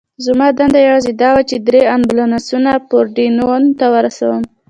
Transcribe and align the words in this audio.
زما 0.25 0.47
دنده 0.57 0.79
یوازې 0.87 1.11
دا 1.21 1.29
وه، 1.35 1.43
چې 1.49 1.57
درې 1.67 1.81
امبولانسونه 1.95 2.71
پورډینون 2.89 3.61
ته 3.79 3.85
ورسوم. 3.95 4.41